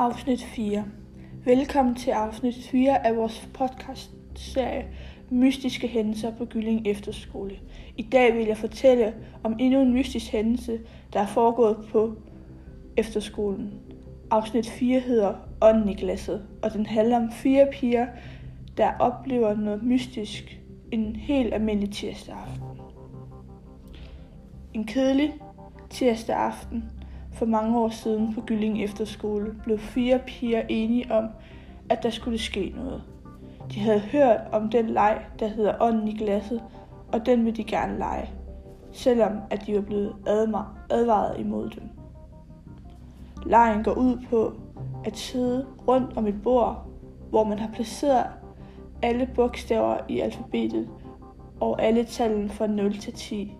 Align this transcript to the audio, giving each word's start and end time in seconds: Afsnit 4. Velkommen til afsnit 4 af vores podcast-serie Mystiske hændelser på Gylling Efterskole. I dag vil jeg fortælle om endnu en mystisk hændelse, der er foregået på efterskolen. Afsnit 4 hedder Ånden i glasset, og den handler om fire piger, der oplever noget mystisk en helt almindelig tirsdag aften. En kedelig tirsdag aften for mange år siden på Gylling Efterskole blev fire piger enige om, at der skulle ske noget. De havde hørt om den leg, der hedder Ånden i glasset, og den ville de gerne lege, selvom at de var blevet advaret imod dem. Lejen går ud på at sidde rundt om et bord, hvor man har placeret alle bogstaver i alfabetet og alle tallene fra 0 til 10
Afsnit 0.00 0.42
4. 0.42 0.84
Velkommen 1.44 1.94
til 1.94 2.10
afsnit 2.10 2.54
4 2.54 3.06
af 3.06 3.16
vores 3.16 3.48
podcast-serie 3.54 4.86
Mystiske 5.30 5.88
hændelser 5.88 6.36
på 6.36 6.44
Gylling 6.44 6.86
Efterskole. 6.86 7.58
I 7.96 8.02
dag 8.02 8.34
vil 8.34 8.46
jeg 8.46 8.56
fortælle 8.56 9.14
om 9.44 9.56
endnu 9.58 9.80
en 9.80 9.92
mystisk 9.92 10.32
hændelse, 10.32 10.80
der 11.12 11.20
er 11.20 11.26
foregået 11.26 11.76
på 11.92 12.14
efterskolen. 12.96 13.74
Afsnit 14.30 14.70
4 14.70 15.00
hedder 15.00 15.34
Ånden 15.62 15.88
i 15.88 15.94
glasset, 15.94 16.46
og 16.62 16.72
den 16.72 16.86
handler 16.86 17.16
om 17.16 17.32
fire 17.32 17.68
piger, 17.72 18.06
der 18.76 18.92
oplever 18.98 19.54
noget 19.54 19.82
mystisk 19.82 20.60
en 20.92 21.16
helt 21.16 21.54
almindelig 21.54 21.92
tirsdag 21.92 22.34
aften. 22.34 22.80
En 24.74 24.84
kedelig 24.84 25.32
tirsdag 25.90 26.36
aften 26.36 26.84
for 27.40 27.46
mange 27.46 27.78
år 27.78 27.88
siden 27.88 28.34
på 28.34 28.40
Gylling 28.40 28.84
Efterskole 28.84 29.54
blev 29.64 29.78
fire 29.78 30.20
piger 30.26 30.62
enige 30.68 31.12
om, 31.12 31.24
at 31.88 32.02
der 32.02 32.10
skulle 32.10 32.38
ske 32.38 32.72
noget. 32.76 33.02
De 33.74 33.80
havde 33.80 34.00
hørt 34.00 34.40
om 34.52 34.68
den 34.68 34.86
leg, 34.86 35.24
der 35.38 35.46
hedder 35.46 35.74
Ånden 35.80 36.08
i 36.08 36.16
glasset, 36.16 36.62
og 37.12 37.26
den 37.26 37.44
ville 37.44 37.56
de 37.56 37.64
gerne 37.64 37.98
lege, 37.98 38.30
selvom 38.92 39.32
at 39.50 39.66
de 39.66 39.74
var 39.74 39.80
blevet 39.80 40.14
advaret 40.90 41.40
imod 41.40 41.70
dem. 41.70 41.82
Lejen 43.46 43.84
går 43.84 43.94
ud 43.94 44.18
på 44.30 44.52
at 45.04 45.16
sidde 45.16 45.66
rundt 45.88 46.16
om 46.16 46.26
et 46.26 46.42
bord, 46.42 46.86
hvor 47.30 47.44
man 47.44 47.58
har 47.58 47.70
placeret 47.74 48.26
alle 49.02 49.28
bogstaver 49.34 49.96
i 50.08 50.20
alfabetet 50.20 50.88
og 51.60 51.82
alle 51.82 52.04
tallene 52.04 52.48
fra 52.48 52.66
0 52.66 52.98
til 52.98 53.12
10 53.12 53.56